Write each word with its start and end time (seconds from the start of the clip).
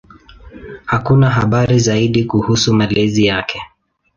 Hakuna 0.85 1.29
habari 1.29 1.79
zaidi 1.79 2.23
kuhusu 2.23 2.73
malezi 2.73 3.25
yake. 3.25 3.61